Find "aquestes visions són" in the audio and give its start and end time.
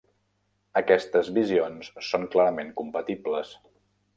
0.81-2.27